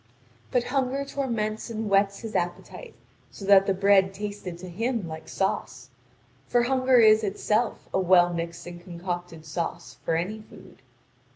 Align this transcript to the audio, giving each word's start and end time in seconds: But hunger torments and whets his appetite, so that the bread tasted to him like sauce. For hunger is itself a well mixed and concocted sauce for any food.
But 0.49 0.63
hunger 0.63 1.05
torments 1.05 1.69
and 1.69 1.85
whets 1.87 2.21
his 2.21 2.35
appetite, 2.35 2.95
so 3.29 3.45
that 3.45 3.67
the 3.67 3.73
bread 3.75 4.15
tasted 4.15 4.57
to 4.57 4.67
him 4.67 5.07
like 5.07 5.29
sauce. 5.29 5.91
For 6.47 6.63
hunger 6.63 6.97
is 6.97 7.23
itself 7.23 7.87
a 7.93 7.99
well 7.99 8.33
mixed 8.33 8.65
and 8.65 8.81
concocted 8.83 9.45
sauce 9.45 9.99
for 10.03 10.15
any 10.15 10.41
food. 10.41 10.81